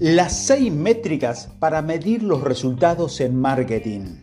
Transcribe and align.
Las 0.00 0.46
seis 0.46 0.72
métricas 0.72 1.48
para 1.58 1.82
medir 1.82 2.22
los 2.22 2.42
resultados 2.42 3.20
en 3.20 3.34
marketing. 3.34 4.20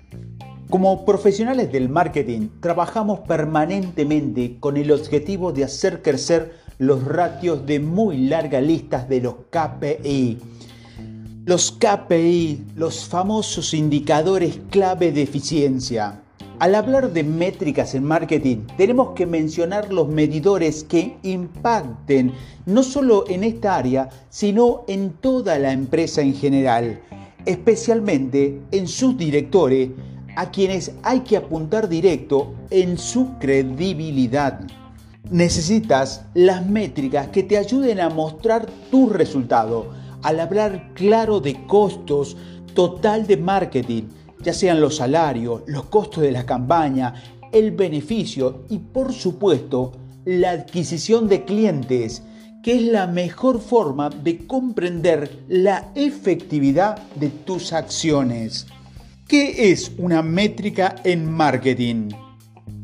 Como 0.69 1.03
profesionales 1.03 1.69
del 1.69 1.89
marketing, 1.89 2.47
trabajamos 2.61 3.19
permanentemente 3.27 4.55
con 4.61 4.77
el 4.77 4.89
objetivo 4.89 5.51
de 5.51 5.65
hacer 5.65 6.01
crecer 6.01 6.53
los 6.77 7.03
ratios 7.03 7.65
de 7.65 7.81
muy 7.81 8.19
largas 8.19 8.63
listas 8.63 9.09
de 9.09 9.19
los 9.19 9.35
KPI. 9.49 10.37
Los 11.43 11.73
KPI, 11.73 12.67
los 12.77 13.03
famosos 13.03 13.73
indicadores 13.73 14.61
clave 14.69 15.11
de 15.11 15.23
eficiencia. 15.23 16.21
Al 16.57 16.73
hablar 16.73 17.11
de 17.11 17.23
métricas 17.23 17.95
en 17.95 18.05
marketing, 18.05 18.59
tenemos 18.77 19.09
que 19.09 19.25
mencionar 19.25 19.91
los 19.91 20.07
medidores 20.07 20.85
que 20.85 21.17
impacten 21.23 22.31
no 22.65 22.81
solo 22.81 23.25
en 23.27 23.43
esta 23.43 23.75
área, 23.75 24.09
sino 24.29 24.85
en 24.87 25.11
toda 25.11 25.59
la 25.59 25.73
empresa 25.73 26.21
en 26.21 26.33
general, 26.33 27.01
especialmente 27.45 28.61
en 28.71 28.87
sus 28.87 29.17
directores, 29.17 29.89
a 30.37 30.49
quienes 30.49 30.93
hay 31.03 31.21
que 31.21 31.35
apuntar 31.35 31.89
directo 31.89 32.53
en 32.69 32.97
su 32.97 33.37
credibilidad. 33.37 34.61
Necesitas 35.29 36.23
las 36.35 36.65
métricas 36.65 37.27
que 37.29 37.43
te 37.43 37.57
ayuden 37.57 37.99
a 37.99 38.09
mostrar 38.09 38.65
tu 38.91 39.09
resultado, 39.09 39.87
al 40.23 40.39
hablar 40.39 40.93
claro 40.93 41.41
de 41.41 41.65
costos 41.67 42.37
total 42.73 43.27
de 43.27 43.35
marketing, 43.35 44.03
ya 44.45 44.53
sean 44.53 44.79
los 44.79 44.97
salarios, 44.97 45.63
los 45.65 45.85
costos 45.85 46.21
de 46.21 46.31
la 46.31 46.45
campaña, 46.45 47.15
el 47.51 47.71
beneficio 47.71 48.65
y 48.69 48.77
por 48.77 49.11
supuesto 49.11 49.93
la 50.23 50.51
adquisición 50.51 51.27
de 51.27 51.45
clientes, 51.45 52.21
que 52.61 52.75
es 52.75 52.83
la 52.83 53.07
mejor 53.07 53.59
forma 53.59 54.11
de 54.11 54.45
comprender 54.45 55.43
la 55.47 55.91
efectividad 55.95 56.97
de 57.15 57.29
tus 57.29 57.73
acciones. 57.73 58.67
¿Qué 59.27 59.71
es 59.71 59.91
una 59.97 60.21
métrica 60.21 60.95
en 61.03 61.31
marketing? 61.31 62.09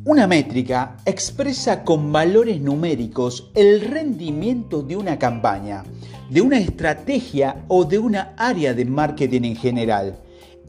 Una 0.06 0.26
métrica 0.26 0.98
expresa 1.06 1.84
con 1.84 2.12
valores 2.12 2.60
numéricos 2.60 3.52
el 3.54 3.82
rendimiento 3.82 4.82
de 4.82 4.96
una 4.96 5.20
campaña, 5.20 5.84
de 6.28 6.42
una 6.42 6.58
estrategia 6.58 7.66
o 7.68 7.86
de 7.86 8.00
una 8.00 8.34
área 8.36 8.74
de 8.74 8.86
marketing 8.86 9.44
en 9.44 9.56
general 9.56 10.20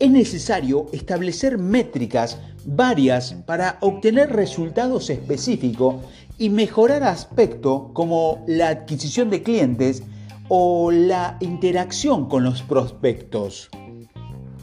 es 0.03 0.11
necesario 0.11 0.87
establecer 0.91 1.59
métricas 1.59 2.37
varias 2.65 3.35
para 3.47 3.79
obtener 3.83 4.33
resultados 4.33 5.11
específicos 5.11 5.95
y 6.39 6.51
mejorar 6.51 7.05
aspectos 7.05 7.85
como 7.93 8.43
la 8.49 8.71
adquisición 8.71 9.31
de 9.31 9.45
clientes 9.45 10.03
o 10.49 10.91
la 10.91 11.37
interacción 11.39 12.29
con 12.29 12.43
los 12.43 12.63
prospectos. 12.63 13.71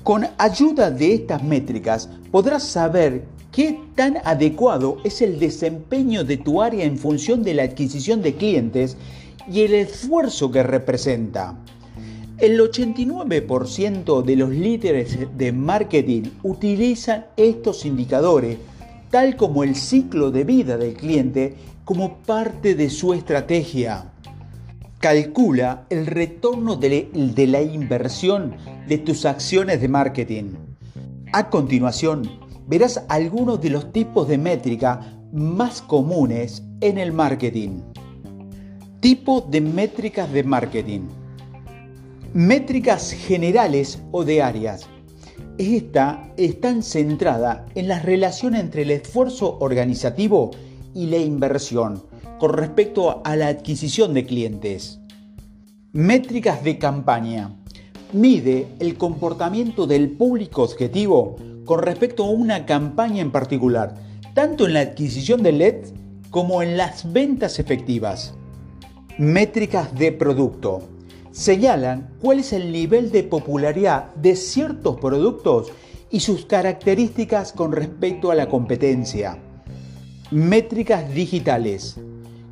Con 0.04 0.28
ayuda 0.38 0.92
de 0.92 1.14
estas 1.14 1.42
métricas 1.42 2.10
podrás 2.32 2.64
saber 2.64 3.24
qué 3.54 3.80
tan 3.96 4.18
adecuado 4.26 4.98
es 5.06 5.22
el 5.22 5.40
desempeño 5.40 6.26
de 6.26 6.36
tu 6.36 6.62
área 6.62 6.84
en 6.84 6.98
función 6.98 7.44
de 7.44 7.54
la 7.54 7.64
adquisición 7.64 8.22
de 8.22 8.36
clientes 8.36 8.98
y 9.50 9.62
el 9.62 9.74
esfuerzo 9.74 10.52
que 10.52 10.64
representa. 10.64 11.56
El 12.42 12.58
89% 12.58 14.24
de 14.24 14.36
los 14.38 14.50
líderes 14.50 15.18
de 15.38 15.52
marketing 15.52 16.24
utilizan 16.42 17.26
estos 17.36 17.86
indicadores, 17.86 18.58
tal 19.10 19.36
como 19.36 19.66
el 19.66 19.76
ciclo 19.76 20.32
de 20.32 20.46
vida 20.46 20.78
del 20.78 20.94
cliente, 20.94 21.56
como 21.84 22.20
parte 22.20 22.76
de 22.76 22.90
su 22.90 23.14
estrategia. 23.14 24.14
Calcula 25.00 25.86
el 25.90 26.06
retorno 26.06 26.78
de, 26.78 27.10
la 27.46 27.62
inversión 27.62 28.56
de 28.88 29.00
tus 29.00 29.26
acciones 29.26 29.82
de 29.82 29.90
marketing. 29.90 30.54
A 31.34 31.50
continuación, 31.50 32.40
verás 32.68 33.04
algunos 33.10 33.60
de 33.60 33.72
los 33.72 33.92
tipos 33.92 34.30
de 34.30 34.38
métrica 34.38 35.20
más 35.34 35.82
comunes 35.82 36.64
en 36.80 37.00
el 37.00 37.12
marketing. 37.12 37.82
Tipo 39.02 39.42
de 39.42 39.60
métricas 39.60 40.32
de 40.32 40.44
marketing. 40.46 41.19
Métricas 42.34 43.12
generales 43.12 44.04
o 44.12 44.24
de 44.24 44.44
áreas. 44.44 44.88
Esta 45.58 46.32
está 46.38 46.80
centrada 46.84 47.66
en 47.74 47.88
la 47.88 47.98
relación 47.98 48.54
entre 48.54 48.84
el 48.84 48.92
esfuerzo 48.92 49.58
organizativo 49.60 50.52
y 50.94 51.08
la 51.08 51.18
inversión 51.18 52.04
con 52.38 52.54
respecto 52.54 53.24
a 53.26 53.36
la 53.36 53.48
adquisición 53.48 54.14
de 54.14 54.28
clientes. 54.28 55.00
Métricas 55.92 56.64
de 56.64 56.78
campaña. 56.78 57.56
Mide 58.14 58.68
el 58.80 58.96
comportamiento 58.96 59.88
del 59.88 60.12
público 60.12 60.62
objetivo 60.62 61.36
con 61.66 61.82
respecto 61.82 62.26
a 62.26 62.30
una 62.30 62.68
campaña 62.68 63.24
en 63.24 63.32
particular, 63.32 63.96
tanto 64.36 64.68
en 64.68 64.74
la 64.74 64.82
adquisición 64.82 65.42
de 65.42 65.52
LEDs 65.52 65.94
como 66.30 66.62
en 66.62 66.78
las 66.78 67.12
ventas 67.12 67.58
efectivas. 67.58 68.36
Métricas 69.18 69.96
de 69.96 70.12
producto 70.12 70.99
señalan 71.40 72.10
cuál 72.22 72.40
es 72.40 72.52
el 72.52 72.70
nivel 72.70 73.12
de 73.12 73.24
popularidad 73.24 74.14
de 74.16 74.36
ciertos 74.36 75.00
productos 75.00 75.72
y 76.12 76.20
sus 76.20 76.46
características 76.46 77.54
con 77.54 77.72
respecto 77.72 78.30
a 78.30 78.36
la 78.36 78.50
competencia. 78.50 79.38
Métricas 80.32 81.14
digitales. 81.14 81.96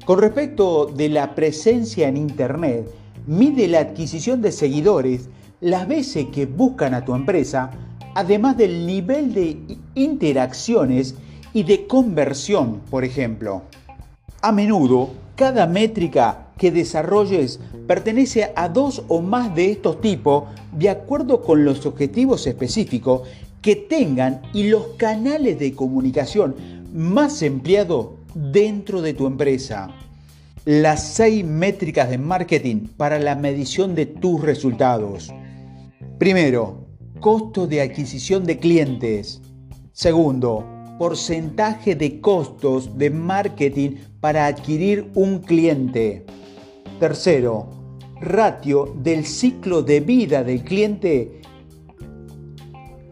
Con 0.06 0.20
respecto 0.20 0.86
de 0.86 1.10
la 1.10 1.36
presencia 1.36 2.08
en 2.08 2.16
Internet, 2.16 2.90
mide 3.26 3.68
la 3.68 3.80
adquisición 3.80 4.42
de 4.42 4.54
seguidores 4.54 5.28
las 5.60 5.86
veces 5.86 6.28
que 6.32 6.46
buscan 6.46 6.94
a 6.94 7.04
tu 7.04 7.14
empresa, 7.14 7.72
además 8.16 8.56
del 8.56 8.86
nivel 8.88 9.34
de 9.34 9.58
interacciones 9.96 11.16
y 11.52 11.64
de 11.64 11.88
conversión, 11.88 12.80
por 12.90 13.04
ejemplo. 13.04 13.64
A 14.42 14.54
menudo, 14.54 15.10
cada 15.36 15.68
métrica 15.68 16.47
que 16.58 16.72
desarrolles 16.72 17.60
pertenece 17.88 18.52
a 18.56 18.70
dos 18.70 19.04
o 19.08 19.22
más 19.22 19.54
de 19.56 19.72
estos 19.72 20.02
tipos 20.02 20.46
de 20.72 20.90
acuerdo 20.90 21.42
con 21.42 21.64
los 21.64 21.86
objetivos 21.86 22.48
específicos 22.48 23.28
que 23.62 23.76
tengan 23.76 24.42
y 24.54 24.70
los 24.70 24.88
canales 24.98 25.60
de 25.60 25.74
comunicación 25.74 26.56
más 26.94 27.42
empleados 27.42 28.10
dentro 28.34 29.02
de 29.02 29.14
tu 29.14 29.28
empresa. 29.28 29.90
Las 30.66 31.14
seis 31.14 31.46
métricas 31.46 32.10
de 32.10 32.18
marketing 32.18 32.88
para 32.98 33.20
la 33.20 33.36
medición 33.36 33.96
de 33.96 34.06
tus 34.06 34.42
resultados. 34.42 35.34
Primero, 36.18 36.88
costo 37.20 37.68
de 37.68 37.82
adquisición 37.82 38.44
de 38.44 38.58
clientes. 38.58 39.42
Segundo, 39.94 40.66
porcentaje 40.98 41.96
de 41.96 42.20
costos 42.20 42.98
de 42.98 43.10
marketing 43.10 43.92
para 44.20 44.48
adquirir 44.48 45.10
un 45.14 45.40
cliente. 45.40 46.26
Tercero, 47.00 47.68
ratio 48.20 48.96
del 49.04 49.26
ciclo 49.26 49.84
de 49.84 50.00
vida 50.00 50.44
del 50.44 50.64
cliente. 50.64 51.42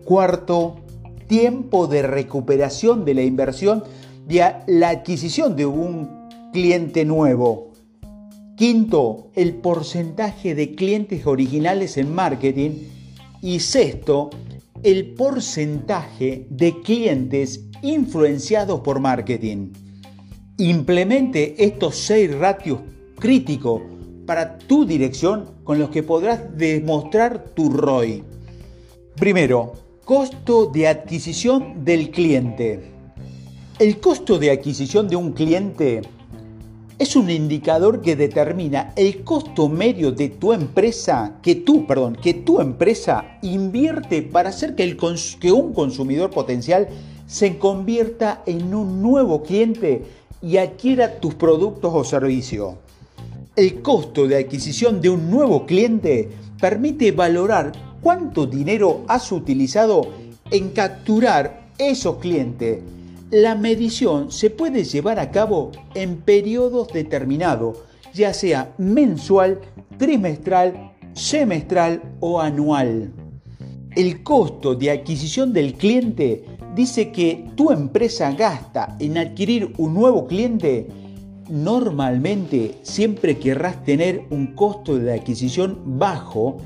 Cuarto, 0.03 0.77
tiempo 1.27 1.85
de 1.85 2.01
recuperación 2.01 3.05
de 3.05 3.13
la 3.13 3.21
inversión 3.21 3.83
de 4.27 4.43
la 4.67 4.89
adquisición 4.89 5.55
de 5.55 5.67
un 5.67 6.09
cliente 6.51 7.05
nuevo. 7.05 7.73
Quinto, 8.57 9.29
el 9.35 9.55
porcentaje 9.55 10.55
de 10.55 10.73
clientes 10.73 11.27
originales 11.27 11.97
en 11.97 12.13
marketing. 12.13 12.71
Y 13.41 13.59
sexto, 13.59 14.31
el 14.81 15.13
porcentaje 15.13 16.47
de 16.49 16.81
clientes 16.81 17.65
influenciados 17.83 18.79
por 18.79 18.99
marketing. 18.99 19.73
Implemente 20.57 21.63
estos 21.63 21.97
seis 21.97 22.33
ratios 22.33 22.79
crítico 23.15 23.81
para 24.25 24.57
tu 24.57 24.85
dirección 24.85 25.51
con 25.63 25.79
los 25.79 25.89
que 25.89 26.03
podrás 26.03 26.57
demostrar 26.57 27.45
tu 27.53 27.69
ROI. 27.69 28.23
Primero, 29.15 29.73
costo 30.03 30.67
de 30.67 30.87
adquisición 30.87 31.85
del 31.85 32.11
cliente. 32.11 32.91
El 33.79 33.99
costo 33.99 34.37
de 34.37 34.51
adquisición 34.51 35.07
de 35.07 35.15
un 35.15 35.33
cliente 35.33 36.01
es 36.97 37.15
un 37.15 37.29
indicador 37.29 38.01
que 38.01 38.15
determina 38.15 38.93
el 38.95 39.23
costo 39.23 39.67
medio 39.67 40.11
de 40.11 40.29
tu 40.29 40.53
empresa, 40.53 41.39
que 41.41 41.55
tú, 41.55 41.85
perdón, 41.85 42.15
que 42.21 42.33
tu 42.33 42.61
empresa 42.61 43.37
invierte 43.41 44.21
para 44.21 44.49
hacer 44.49 44.75
que, 44.75 44.95
que 45.39 45.51
un 45.51 45.73
consumidor 45.73 46.29
potencial 46.29 46.87
se 47.27 47.57
convierta 47.57 48.43
en 48.45 48.73
un 48.73 49.01
nuevo 49.01 49.43
cliente 49.43 50.03
y 50.41 50.57
adquiera 50.57 51.19
tus 51.19 51.33
productos 51.33 51.91
o 51.93 52.03
servicios. 52.03 52.75
El 53.55 53.81
costo 53.81 54.27
de 54.27 54.37
adquisición 54.37 55.01
de 55.01 55.09
un 55.09 55.29
nuevo 55.29 55.65
cliente 55.65 56.29
permite 56.59 57.11
valorar 57.11 57.71
cuánto 58.01 58.45
dinero 58.45 59.03
has 59.07 59.31
utilizado 59.31 60.11
en 60.51 60.69
capturar 60.69 61.69
esos 61.77 62.17
clientes. 62.17 62.81
La 63.31 63.55
medición 63.55 64.31
se 64.31 64.49
puede 64.49 64.83
llevar 64.83 65.19
a 65.19 65.31
cabo 65.31 65.71
en 65.93 66.17
periodos 66.17 66.89
determinados, 66.89 67.77
ya 68.13 68.33
sea 68.33 68.73
mensual, 68.77 69.61
trimestral 69.97 70.95
semestral 71.15 72.01
o 72.19 72.41
anual. 72.41 73.11
El 73.95 74.21
costo 74.21 74.75
de 74.75 74.91
adquisición 74.91 75.53
del 75.53 75.73
cliente 75.75 76.43
dice 76.75 77.11
que 77.11 77.45
tu 77.55 77.71
empresa 77.71 78.31
gasta 78.33 78.97
en 78.99 79.17
adquirir 79.17 79.73
un 79.77 79.93
nuevo 79.93 80.27
cliente. 80.27 80.87
Normalmente 81.49 82.79
siempre 82.81 83.37
querrás 83.37 83.83
tener 83.83 84.25
un 84.31 84.55
costo 84.55 84.97
de 84.97 85.13
adquisición 85.13 85.79
bajo. 85.99 86.57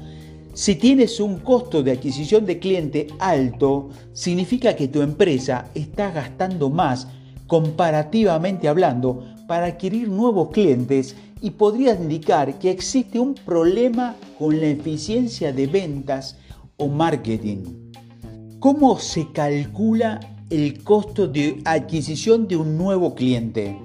Si 0.53 0.75
tienes 0.75 1.19
un 1.19 1.39
costo 1.39 1.83
de 1.83 1.91
adquisición 1.91 2.45
de 2.45 2.59
cliente 2.59 3.07
alto, 3.19 3.89
significa 4.13 4.75
que 4.77 4.87
tu 4.87 5.01
empresa 5.01 5.69
está 5.75 6.11
gastando 6.11 6.69
más 6.69 7.07
comparativamente 7.47 8.69
hablando 8.69 9.25
para 9.47 9.65
adquirir 9.65 10.07
nuevos 10.07 10.49
clientes 10.49 11.15
y 11.41 11.51
podría 11.51 11.95
indicar 11.95 12.57
que 12.59 12.71
existe 12.71 13.19
un 13.19 13.33
problema 13.33 14.15
con 14.37 14.59
la 14.59 14.67
eficiencia 14.67 15.51
de 15.51 15.67
ventas 15.67 16.37
o 16.77 16.87
marketing. 16.87 17.91
¿Cómo 18.59 18.97
se 18.97 19.29
calcula 19.31 20.19
el 20.49 20.83
costo 20.83 21.27
de 21.27 21.61
adquisición 21.65 22.47
de 22.47 22.57
un 22.57 22.77
nuevo 22.77 23.15
cliente? 23.15 23.77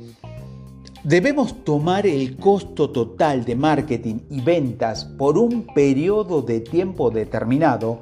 Debemos 1.05 1.65
tomar 1.65 2.07
el 2.07 2.39
costo 2.39 2.89
total 2.89 3.45
de 3.45 3.55
marketing 3.55 4.21
y 4.31 4.41
ventas 4.41 5.05
por 5.05 5.37
un 5.37 5.67
periodo 5.75 6.41
de 6.41 6.61
tiempo 6.61 7.11
determinado 7.11 8.01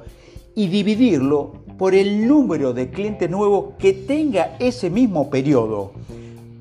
y 0.55 0.67
dividirlo 0.67 1.51
por 1.77 1.95
el 1.95 2.25
número 2.25 2.71
de 2.71 2.91
clientes 2.91 3.29
nuevos 3.29 3.73
que 3.77 3.91
tenga 3.91 4.55
ese 4.57 4.89
mismo 4.89 5.29
periodo. 5.29 5.91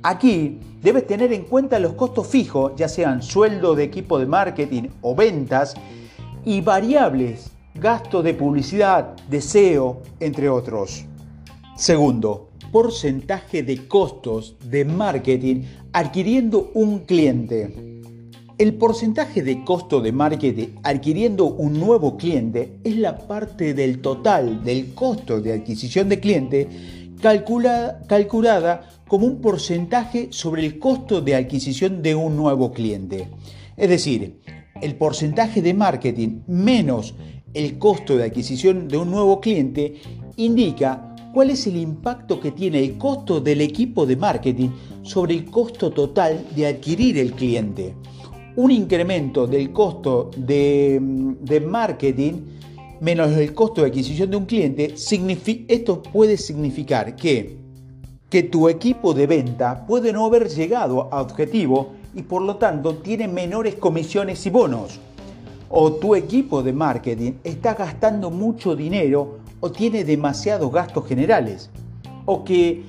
Aquí 0.03 0.59
debes 0.83 1.07
tener 1.07 1.33
en 1.33 1.45
cuenta 1.45 1.79
los 1.79 1.93
costos 1.93 2.27
fijos, 2.27 2.73
ya 2.75 2.89
sean 2.89 3.23
sueldo 3.23 3.77
de 3.77 3.85
equipo 3.85 4.19
de 4.19 4.27
marketing 4.27 4.89
o 5.01 5.15
ventas, 5.15 5.75
y 6.45 6.61
variables, 6.61 7.53
gasto 7.73 8.21
de 8.21 8.35
publicidad, 8.35 9.15
deseo, 9.31 10.03
entre 10.19 10.49
otros. 10.49 11.05
Segundo, 11.77 12.49
porcentaje 12.73 13.63
de 13.63 13.87
costos 13.87 14.57
de 14.65 14.85
marketing 14.85 15.63
adquiriendo 15.93 16.71
un 16.75 17.01
cliente. 17.01 18.01
El 18.59 18.75
porcentaje 18.75 19.43
de 19.43 19.65
costo 19.65 20.01
de 20.01 20.13
marketing 20.13 20.69
adquiriendo 20.83 21.47
un 21.47 21.79
nuevo 21.79 22.17
cliente 22.17 22.79
es 22.85 22.97
la 22.97 23.19
parte 23.19 23.75
del 23.75 24.01
total 24.01 24.63
del 24.65 24.95
costo 24.95 25.41
de 25.41 25.53
adquisición 25.53 26.09
de 26.09 26.21
cliente 26.21 26.69
calculada 27.21 28.89
como 29.07 29.27
un 29.27 29.41
porcentaje 29.41 30.29
sobre 30.31 30.65
el 30.65 30.79
costo 30.79 31.21
de 31.21 31.35
adquisición 31.35 32.03
de 32.03 32.15
un 32.15 32.37
nuevo 32.37 32.73
cliente. 32.73 33.29
Es 33.77 33.89
decir, 33.89 34.41
el 34.81 34.97
porcentaje 34.97 35.61
de 35.61 35.75
marketing 35.75 36.41
menos 36.47 37.15
el 37.53 37.79
costo 37.79 38.17
de 38.17 38.25
adquisición 38.25 38.89
de 38.89 38.97
un 38.97 39.11
nuevo 39.11 39.41
cliente 39.41 39.97
indica 40.37 41.15
cuál 41.33 41.51
es 41.51 41.67
el 41.67 41.77
impacto 41.77 42.41
que 42.41 42.53
tiene 42.53 42.79
el 42.79 42.97
costo 42.97 43.41
del 43.41 43.61
equipo 43.61 44.07
de 44.07 44.17
marketing 44.17 44.71
sobre 45.03 45.35
el 45.35 45.51
costo 45.51 45.91
total 45.91 46.47
de 46.55 46.67
adquirir 46.67 47.19
el 47.19 47.33
cliente. 47.33 47.95
Un 48.57 48.71
incremento 48.71 49.47
del 49.47 49.73
costo 49.73 50.31
de, 50.37 51.01
marketing 51.67 52.35
menos 53.01 53.33
el 53.33 53.53
costo 53.55 53.81
de 53.81 53.89
adquisición 53.89 54.31
de 54.31 54.37
un 54.37 54.47
cliente, 54.47 54.95
esto 55.69 56.03
puede 56.03 56.37
significar 56.37 57.17
que, 57.17 57.57
que 58.31 58.45
tu 58.45 58.69
equipo 58.69 59.13
de 59.13 59.27
venta 59.27 59.85
puede 59.87 60.13
no 60.13 60.25
haber 60.25 60.49
llegado 60.49 61.09
a 61.13 61.21
objetivo 61.21 61.95
y 62.15 62.23
por 62.23 62.43
lo 62.43 62.57
tanto 62.57 62.97
tiene 62.97 63.27
menores 63.27 63.75
comisiones 63.75 64.45
y 64.47 64.51
bonos. 64.51 65.01
O 65.69 65.93
tu 65.95 66.15
equipo 66.15 66.63
de 66.63 66.73
marketing 66.73 67.33
está 67.43 67.75
gastando 67.75 68.31
mucho 68.31 68.77
dinero 68.77 69.39
o 69.61 69.73
tiene 69.73 70.05
demasiados 70.05 70.71
gastos 70.71 71.07
generales. 71.07 71.71
O 72.27 72.45
que 72.45 72.85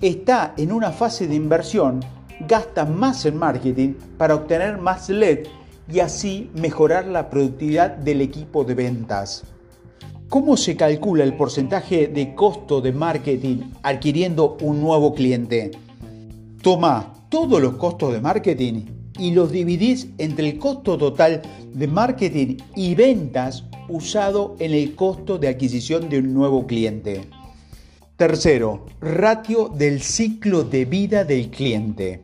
está 0.00 0.54
en 0.56 0.72
una 0.72 0.90
fase 0.90 1.26
de 1.26 1.34
inversión, 1.34 2.00
gasta 2.40 2.84
más 2.84 3.24
en 3.24 3.36
marketing 3.36 3.94
para 4.18 4.34
obtener 4.34 4.78
más 4.78 5.08
LED 5.08 5.46
y 5.90 6.00
así 6.00 6.50
mejorar 6.54 7.06
la 7.06 7.30
productividad 7.30 7.90
del 7.96 8.20
equipo 8.20 8.64
de 8.64 8.74
ventas. 8.74 9.44
¿Cómo 10.28 10.56
se 10.56 10.76
calcula 10.76 11.22
el 11.22 11.36
porcentaje 11.36 12.08
de 12.08 12.34
costo 12.34 12.80
de 12.80 12.92
marketing 12.92 13.58
adquiriendo 13.82 14.56
un 14.60 14.80
nuevo 14.80 15.14
cliente? 15.14 15.70
Toma 16.62 17.14
todos 17.28 17.62
los 17.62 17.76
costos 17.76 18.12
de 18.12 18.20
marketing 18.20 18.86
y 19.18 19.30
los 19.30 19.52
dividís 19.52 20.08
entre 20.18 20.50
el 20.50 20.58
costo 20.58 20.98
total 20.98 21.42
de 21.72 21.86
marketing 21.86 22.56
y 22.74 22.94
ventas 22.96 23.64
usado 23.88 24.56
en 24.58 24.72
el 24.72 24.94
costo 24.96 25.38
de 25.38 25.48
adquisición 25.48 26.08
de 26.08 26.18
un 26.18 26.34
nuevo 26.34 26.66
cliente. 26.66 27.28
Tercero, 28.16 28.86
ratio 29.02 29.68
del 29.68 30.00
ciclo 30.00 30.64
de 30.64 30.86
vida 30.86 31.24
del 31.24 31.50
cliente. 31.50 32.22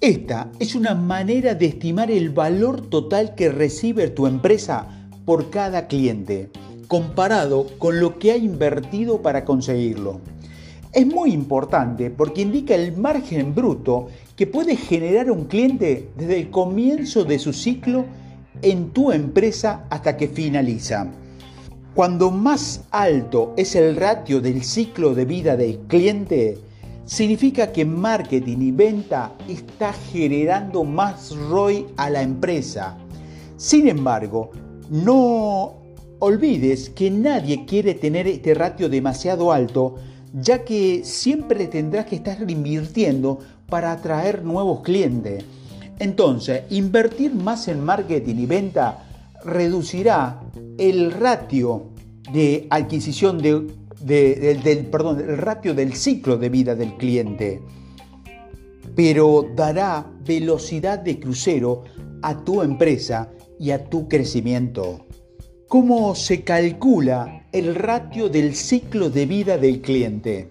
Esta 0.00 0.50
es 0.58 0.74
una 0.74 0.96
manera 0.96 1.54
de 1.54 1.66
estimar 1.66 2.10
el 2.10 2.30
valor 2.30 2.80
total 2.90 3.36
que 3.36 3.48
recibe 3.48 4.08
tu 4.08 4.26
empresa 4.26 4.88
por 5.24 5.50
cada 5.50 5.86
cliente, 5.86 6.50
comparado 6.88 7.68
con 7.78 8.00
lo 8.00 8.18
que 8.18 8.32
ha 8.32 8.36
invertido 8.36 9.22
para 9.22 9.44
conseguirlo. 9.44 10.18
Es 10.92 11.06
muy 11.06 11.30
importante 11.30 12.10
porque 12.10 12.42
indica 12.42 12.74
el 12.74 12.96
margen 12.96 13.54
bruto 13.54 14.08
que 14.34 14.48
puede 14.48 14.74
generar 14.74 15.30
un 15.30 15.44
cliente 15.44 16.08
desde 16.18 16.40
el 16.40 16.50
comienzo 16.50 17.22
de 17.22 17.38
su 17.38 17.52
ciclo 17.52 18.04
en 18.62 18.90
tu 18.90 19.12
empresa 19.12 19.84
hasta 19.90 20.16
que 20.16 20.26
finaliza. 20.26 21.08
Cuando 21.98 22.30
más 22.30 22.82
alto 22.92 23.54
es 23.56 23.74
el 23.74 23.96
ratio 23.96 24.40
del 24.40 24.62
ciclo 24.62 25.16
de 25.16 25.24
vida 25.24 25.56
del 25.56 25.80
cliente, 25.88 26.56
significa 27.04 27.72
que 27.72 27.84
marketing 27.84 28.58
y 28.60 28.70
venta 28.70 29.32
está 29.48 29.92
generando 29.92 30.84
más 30.84 31.34
ROI 31.34 31.86
a 31.96 32.08
la 32.08 32.22
empresa. 32.22 32.96
Sin 33.56 33.88
embargo, 33.88 34.52
no 34.90 35.74
olvides 36.20 36.88
que 36.90 37.10
nadie 37.10 37.66
quiere 37.66 37.94
tener 37.94 38.28
este 38.28 38.54
ratio 38.54 38.88
demasiado 38.88 39.50
alto, 39.50 39.96
ya 40.32 40.64
que 40.64 41.00
siempre 41.02 41.66
tendrás 41.66 42.06
que 42.06 42.14
estar 42.14 42.48
invirtiendo 42.48 43.40
para 43.68 43.90
atraer 43.90 44.44
nuevos 44.44 44.82
clientes. 44.82 45.44
Entonces, 45.98 46.62
invertir 46.70 47.34
más 47.34 47.66
en 47.66 47.84
marketing 47.84 48.36
y 48.36 48.46
venta 48.46 49.07
reducirá 49.44 50.40
el 50.78 51.12
ratio 51.12 51.90
de 52.32 52.66
adquisición 52.70 53.38
del, 53.38 53.72
perdón, 54.90 55.20
el 55.20 55.38
ratio 55.38 55.74
del 55.74 55.94
ciclo 55.94 56.36
de 56.36 56.48
vida 56.48 56.74
del 56.74 56.96
cliente, 56.96 57.60
pero 58.94 59.46
dará 59.54 60.06
velocidad 60.24 60.98
de 60.98 61.18
crucero 61.18 61.84
a 62.22 62.44
tu 62.44 62.62
empresa 62.62 63.30
y 63.58 63.70
a 63.70 63.84
tu 63.84 64.08
crecimiento. 64.08 65.06
¿Cómo 65.68 66.14
se 66.14 66.42
calcula 66.44 67.46
el 67.52 67.74
ratio 67.74 68.28
del 68.28 68.54
ciclo 68.54 69.10
de 69.10 69.26
vida 69.26 69.58
del 69.58 69.80
cliente? 69.80 70.50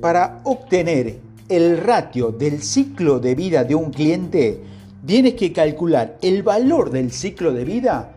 Para 0.00 0.40
obtener 0.44 1.20
el 1.48 1.78
ratio 1.78 2.32
del 2.32 2.62
ciclo 2.62 3.18
de 3.20 3.34
vida 3.34 3.64
de 3.64 3.74
un 3.74 3.90
cliente, 3.90 4.60
tienes 5.06 5.34
que 5.34 5.52
calcular 5.52 6.18
el 6.22 6.42
valor 6.42 6.90
del 6.90 7.10
ciclo 7.10 7.52
de 7.52 7.64
vida 7.64 8.12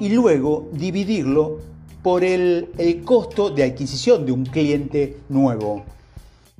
y 0.00 0.10
luego 0.10 0.68
dividirlo 0.72 1.58
por 2.02 2.24
el, 2.24 2.68
costo 3.04 3.50
de 3.50 3.64
adquisición 3.64 4.24
de 4.24 4.32
un 4.32 4.46
cliente 4.46 5.16
nuevo. 5.28 5.84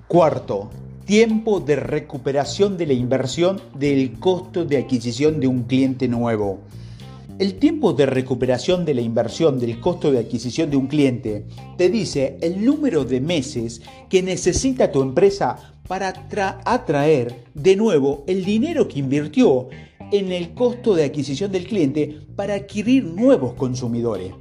Cuarto, 0.09 0.71
tiempo 1.05 1.61
de 1.61 1.77
recuperación 1.77 2.77
de 2.77 2.87
la 2.87 2.93
inversión 2.93 3.61
del 3.79 4.19
costo 4.19 4.65
de 4.65 4.79
adquisición 4.79 5.41
de 5.41 5.47
un 5.47 5.63
cliente 5.63 6.09
nuevo. 6.09 6.59
El 7.39 7.55
tiempo 7.55 7.93
de 7.93 8.07
recuperación 8.07 8.85
de 8.85 8.95
la 8.95 9.01
inversión 9.01 9.61
del 9.61 9.79
costo 9.79 10.11
de 10.11 10.19
adquisición 10.19 10.71
de 10.71 10.77
un 10.77 10.89
cliente 10.89 11.45
te 11.77 11.89
dice 11.89 12.37
el 12.41 12.65
número 12.65 13.05
de 13.05 13.21
meses 13.21 13.81
que 14.09 14.25
necesita 14.25 14.91
tu 14.91 15.03
empresa 15.03 15.78
para 15.89 16.15
atraer 16.65 17.45
de 17.55 17.75
nuevo 17.75 18.23
el 18.27 18.45
dinero 18.45 18.87
que 18.87 19.01
invirtió 19.01 19.69
en 20.13 20.31
el 20.33 20.55
costo 20.55 20.95
de 20.95 21.05
adquisición 21.05 21.51
del 21.51 21.67
cliente 21.67 22.21
para 22.37 22.55
adquirir 22.55 23.05
nuevos 23.05 23.55
consumidores. 23.55 24.33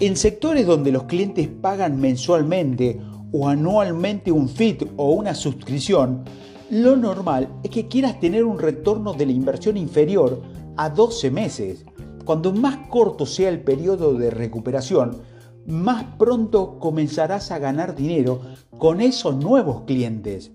En 0.00 0.16
sectores 0.16 0.66
donde 0.66 0.92
los 0.92 1.04
clientes 1.04 1.48
pagan 1.48 2.00
mensualmente 2.00 3.00
o 3.32 3.48
anualmente 3.48 4.30
un 4.30 4.48
fit 4.48 4.84
o 4.96 5.12
una 5.12 5.34
suscripción, 5.34 6.24
lo 6.70 6.96
normal 6.96 7.48
es 7.62 7.70
que 7.70 7.88
quieras 7.88 8.20
tener 8.20 8.44
un 8.44 8.58
retorno 8.58 9.14
de 9.14 9.26
la 9.26 9.32
inversión 9.32 9.76
inferior 9.76 10.42
a 10.76 10.90
12 10.90 11.30
meses. 11.30 11.84
Cuando 12.24 12.52
más 12.52 12.88
corto 12.88 13.26
sea 13.26 13.48
el 13.48 13.60
periodo 13.60 14.14
de 14.14 14.30
recuperación, 14.30 15.22
más 15.68 16.02
pronto 16.18 16.78
comenzarás 16.78 17.50
a 17.50 17.58
ganar 17.58 17.94
dinero 17.94 18.40
con 18.78 19.02
esos 19.02 19.36
nuevos 19.36 19.82
clientes. 19.82 20.50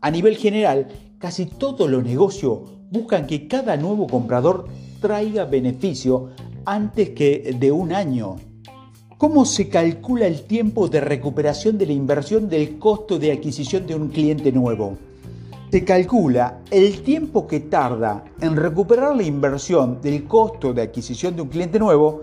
A 0.00 0.10
nivel 0.10 0.36
general, 0.36 0.88
casi 1.18 1.44
todos 1.44 1.88
los 1.88 2.02
negocios 2.02 2.60
buscan 2.90 3.26
que 3.26 3.46
cada 3.46 3.76
nuevo 3.76 4.06
comprador 4.06 4.66
traiga 5.02 5.44
beneficio 5.44 6.30
antes 6.64 7.10
que 7.10 7.54
de 7.58 7.70
un 7.70 7.92
año. 7.92 8.36
¿Cómo 9.18 9.44
se 9.44 9.68
calcula 9.68 10.26
el 10.26 10.42
tiempo 10.42 10.88
de 10.88 11.00
recuperación 11.02 11.76
de 11.76 11.86
la 11.86 11.92
inversión 11.92 12.48
del 12.48 12.78
costo 12.78 13.18
de 13.18 13.32
adquisición 13.32 13.86
de 13.86 13.94
un 13.94 14.08
cliente 14.08 14.50
nuevo? 14.50 14.96
Se 15.70 15.84
calcula 15.84 16.60
el 16.70 17.02
tiempo 17.02 17.46
que 17.46 17.60
tarda 17.60 18.24
en 18.40 18.56
recuperar 18.56 19.14
la 19.14 19.24
inversión 19.24 20.00
del 20.00 20.24
costo 20.24 20.72
de 20.72 20.82
adquisición 20.82 21.36
de 21.36 21.42
un 21.42 21.48
cliente 21.48 21.78
nuevo 21.78 22.22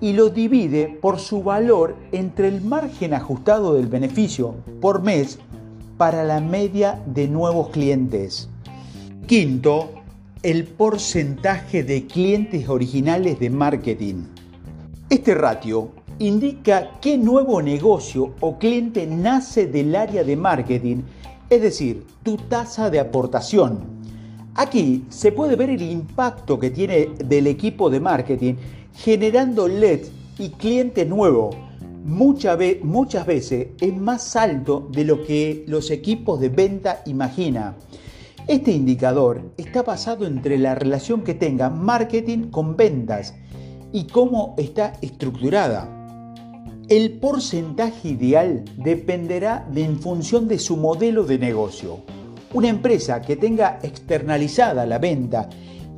y 0.00 0.12
lo 0.12 0.30
divide 0.30 0.98
por 1.00 1.18
su 1.18 1.42
valor 1.42 1.96
entre 2.12 2.48
el 2.48 2.62
margen 2.62 3.14
ajustado 3.14 3.74
del 3.74 3.86
beneficio 3.86 4.54
por 4.80 5.02
mes 5.02 5.38
para 5.96 6.24
la 6.24 6.40
media 6.40 7.02
de 7.06 7.26
nuevos 7.26 7.70
clientes. 7.70 8.48
Quinto, 9.26 9.90
el 10.42 10.64
porcentaje 10.64 11.82
de 11.82 12.06
clientes 12.06 12.68
originales 12.68 13.40
de 13.40 13.50
marketing. 13.50 14.24
Este 15.10 15.34
ratio 15.34 15.90
indica 16.20 16.92
qué 17.00 17.18
nuevo 17.18 17.60
negocio 17.60 18.34
o 18.40 18.58
cliente 18.58 19.06
nace 19.06 19.66
del 19.66 19.96
área 19.96 20.22
de 20.22 20.36
marketing, 20.36 20.98
es 21.50 21.62
decir, 21.62 22.06
tu 22.22 22.36
tasa 22.36 22.90
de 22.90 23.00
aportación. 23.00 23.98
Aquí 24.54 25.04
se 25.08 25.32
puede 25.32 25.56
ver 25.56 25.70
el 25.70 25.82
impacto 25.82 26.58
que 26.58 26.70
tiene 26.70 27.10
del 27.24 27.46
equipo 27.46 27.90
de 27.90 28.00
marketing 28.00 28.54
generando 28.98 29.68
LED 29.68 30.06
y 30.38 30.50
cliente 30.50 31.04
nuevo. 31.04 31.50
muchas 32.04 33.26
veces 33.26 33.68
es 33.80 33.96
más 33.96 34.34
alto 34.34 34.88
de 34.90 35.04
lo 35.04 35.24
que 35.24 35.64
los 35.68 35.90
equipos 35.90 36.40
de 36.40 36.48
venta 36.48 37.02
imaginan. 37.06 37.76
Este 38.48 38.72
indicador 38.72 39.52
está 39.56 39.82
basado 39.82 40.26
entre 40.26 40.58
la 40.58 40.74
relación 40.74 41.22
que 41.22 41.34
tenga 41.34 41.70
marketing 41.70 42.50
con 42.50 42.76
ventas 42.76 43.34
y 43.92 44.04
cómo 44.04 44.54
está 44.58 44.94
estructurada. 45.00 45.94
El 46.88 47.18
porcentaje 47.20 48.08
ideal 48.08 48.64
dependerá 48.78 49.68
de 49.70 49.84
en 49.84 50.00
función 50.00 50.48
de 50.48 50.58
su 50.58 50.76
modelo 50.76 51.24
de 51.24 51.38
negocio. 51.38 52.00
Una 52.52 52.68
empresa 52.68 53.20
que 53.20 53.36
tenga 53.36 53.78
externalizada 53.82 54.86
la 54.86 54.98
venta 54.98 55.48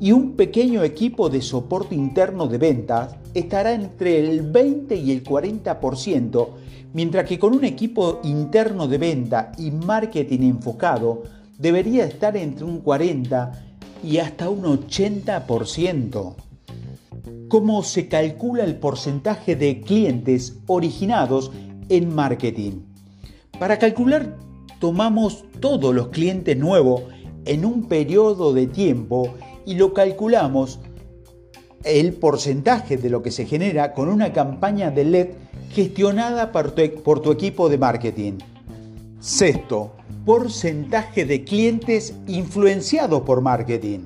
y 0.00 0.12
un 0.12 0.33
pequeño 0.33 0.83
equipo 0.83 1.28
de 1.28 1.42
soporte 1.42 1.95
interno 1.95 2.47
de 2.47 2.59
ventas 2.59 3.16
estará 3.35 3.73
entre 3.73 4.19
el 4.19 4.42
20 4.50 4.97
y 4.97 5.12
el 5.12 5.23
40%, 5.23 6.49
mientras 6.95 7.26
que 7.26 7.38
con 7.38 7.54
un 7.54 7.64
equipo 7.64 8.21
interno 8.25 8.88
de 8.88 8.99
venta 8.99 9.52
y 9.59 9.71
marketing 9.71 10.40
enfocado 10.40 11.25
debería 11.59 12.07
estar 12.07 12.37
entre 12.37 12.64
un 12.64 12.80
40 12.80 13.52
y 14.02 14.19
hasta 14.19 14.49
un 14.49 14.62
80% 14.62 16.35
cómo 17.50 17.83
se 17.83 18.07
calcula 18.07 18.62
el 18.62 18.76
porcentaje 18.76 19.57
de 19.57 19.80
clientes 19.80 20.61
originados 20.69 21.50
en 21.88 22.14
marketing. 22.14 22.85
Para 23.59 23.76
calcular, 23.76 24.38
tomamos 24.78 25.45
todos 25.59 25.92
los 25.92 26.09
clientes 26.09 26.57
nuevos 26.57 27.02
en 27.45 27.64
un 27.64 27.87
periodo 27.87 28.54
de 28.54 28.69
tiempo 28.69 29.35
y 29.67 29.75
lo 29.75 29.93
calculamos 29.95 30.79
el 31.85 32.12
porcentaje 32.12 32.97
de 32.97 33.11
lo 33.11 33.23
que 33.23 33.31
se 33.31 33.47
genera 33.47 33.95
con 33.95 34.09
una 34.09 34.33
campaña 34.33 34.90
de 34.90 35.05
LED 35.05 35.29
gestionada 35.71 36.52
por 36.52 36.73
tu, 36.73 36.83
por 37.02 37.21
tu 37.21 37.33
equipo 37.33 37.69
de 37.69 37.79
marketing. 37.79 38.33
Sexto, 39.19 39.93
porcentaje 40.25 41.25
de 41.25 41.45
clientes 41.45 42.14
influenciados 42.26 43.23
por 43.23 43.40
marketing. 43.40 44.00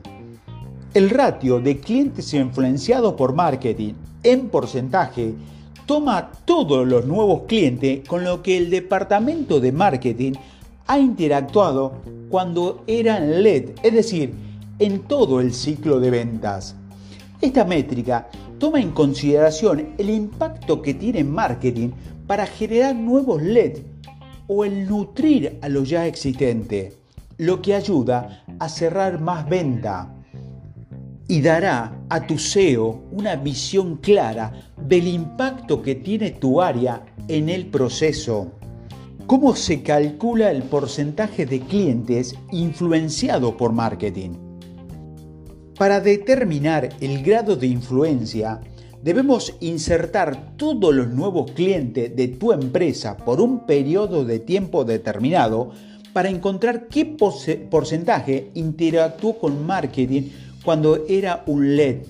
El 0.93 1.11
ratio 1.11 1.61
de 1.61 1.81
clientes 1.81 2.33
influenciados 2.35 3.15
por 3.15 3.35
marketing 3.35 3.95
en 4.23 4.49
porcentaje 4.49 5.35
toma 5.87 6.33
todos 6.45 6.87
los 6.87 7.07
nuevos 7.07 7.43
clientes 7.47 8.07
con 8.09 8.25
los 8.25 8.39
que 8.39 8.57
el 8.57 8.71
departamento 8.71 9.61
de 9.61 9.73
marketing 9.73 10.33
ha 10.87 10.99
interactuado 10.99 11.95
cuando 12.29 12.85
eran 12.87 13.43
LED, 13.43 13.71
es 13.83 13.93
decir, 13.93 14.35
en 14.85 15.01
todo 15.05 15.41
el 15.41 15.55
ciclo 15.55 15.99
de 15.99 16.11
ventas. 16.11 16.77
Esta 17.41 17.65
métrica 17.65 18.29
toma 18.59 18.81
en 18.81 18.91
consideración 18.91 19.95
el 19.97 20.11
impacto 20.11 20.83
que 20.83 20.93
tiene 20.93 21.25
marketing 21.25 21.89
para 22.27 22.47
generar 22.47 22.95
nuevos 22.95 23.43
LED 23.43 23.79
o 24.47 24.63
el 24.63 24.87
nutrir 24.87 25.59
a 25.63 25.71
lo 25.71 25.85
ya 25.85 26.07
existente, 26.07 26.93
lo 27.39 27.63
que 27.63 27.75
ayuda 27.75 28.45
a 28.59 28.69
cerrar 28.69 29.23
más 29.23 29.49
venta 29.49 30.15
y 31.29 31.41
dará 31.41 32.05
a 32.11 32.27
tu 32.27 32.39
SEO 32.39 33.05
una 33.11 33.37
visión 33.37 33.97
clara 33.97 34.53
del 34.77 35.09
impacto 35.09 35.81
que 35.81 35.95
tiene 35.95 36.33
tu 36.33 36.61
área 36.61 37.07
en 37.27 37.49
el 37.49 37.69
proceso. 37.69 38.53
¿Cómo 39.27 39.57
se 39.57 39.83
calcula 39.83 40.51
el 40.51 40.63
porcentaje 40.65 41.47
de 41.47 41.61
clientes 41.61 42.35
influenciado 42.53 43.57
por 43.57 43.73
marketing? 43.73 44.44
Para 45.79 46.01
determinar 46.01 46.91
el 47.01 47.25
grado 47.25 47.57
de 47.57 47.67
influencia, 47.67 48.61
debemos 49.03 49.57
insertar 49.59 50.57
todos 50.57 50.95
los 50.95 51.09
nuevos 51.09 51.51
clientes 51.51 52.15
de 52.15 52.29
tu 52.29 52.53
empresa 52.53 53.17
por 53.17 53.41
un 53.41 53.67
periodo 53.67 54.25
de 54.25 54.39
tiempo 54.39 54.85
determinado 54.85 55.73
para 56.13 56.29
encontrar 56.29 56.87
qué 56.87 57.05
porcentaje 57.05 58.53
interactuó 58.55 59.37
con 59.37 59.67
marketing 59.67 60.31
cuando 60.65 61.05
era 61.09 61.43
un 61.47 61.77
LED. 61.77 62.03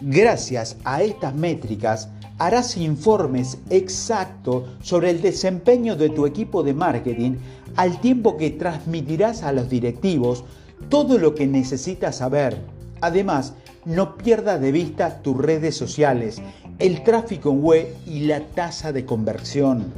Gracias 0.00 0.76
a 0.84 1.02
estas 1.02 1.34
métricas, 1.34 2.08
harás 2.38 2.76
informes 2.76 3.58
exactos 3.70 4.68
sobre 4.82 5.10
el 5.10 5.20
desempeño 5.20 5.96
de 5.96 6.10
tu 6.10 6.26
equipo 6.26 6.62
de 6.62 6.74
marketing 6.74 7.32
al 7.74 8.00
tiempo 8.00 8.36
que 8.36 8.50
transmitirás 8.50 9.42
a 9.42 9.50
los 9.52 9.68
directivos 9.68 10.44
todo 10.88 11.18
lo 11.18 11.34
que 11.34 11.46
necesitas 11.46 12.16
saber. 12.16 12.56
Además, 13.00 13.54
no 13.84 14.16
pierdas 14.16 14.60
de 14.60 14.72
vista 14.72 15.22
tus 15.22 15.36
redes 15.36 15.76
sociales, 15.76 16.42
el 16.78 17.02
tráfico 17.02 17.50
web 17.50 17.88
y 18.06 18.20
la 18.20 18.40
tasa 18.40 18.92
de 18.92 19.04
conversión. 19.04 19.92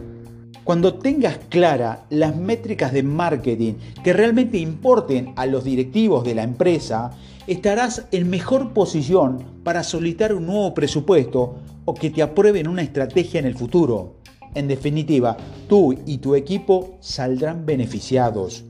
Cuando 0.64 0.94
tengas 0.94 1.38
clara 1.49 2.04
las 2.10 2.37
métricas 2.37 2.92
de 2.92 3.02
marketing 3.02 3.75
que 4.04 4.12
realmente 4.12 4.58
importen 4.58 5.32
a 5.37 5.46
los 5.46 5.64
directivos 5.64 6.25
de 6.25 6.34
la 6.34 6.42
empresa, 6.42 7.10
estarás 7.46 8.04
en 8.12 8.30
mejor 8.30 8.72
posición 8.72 9.42
para 9.64 9.82
solicitar 9.82 10.34
un 10.34 10.46
nuevo 10.46 10.72
presupuesto 10.75 11.56
o 11.84 11.94
que 11.94 12.10
te 12.10 12.22
aprueben 12.22 12.68
una 12.68 12.82
estrategia 12.82 13.40
en 13.40 13.46
el 13.46 13.56
futuro. 13.56 14.16
En 14.54 14.68
definitiva, 14.68 15.37
tú 15.68 15.96
y 16.06 16.18
tu 16.18 16.34
equipo 16.34 16.99
saldrán 17.00 17.66
beneficiados. 17.66 18.64